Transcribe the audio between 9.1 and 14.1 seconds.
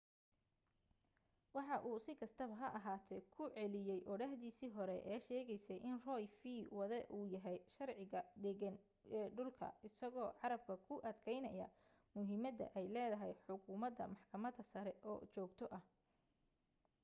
ee dhulka isagoo carrabka ku adkaynaya muhiimadda ay leedahay xukumadda